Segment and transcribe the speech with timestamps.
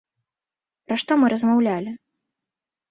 [0.87, 1.91] Пра што мы размаўлялі?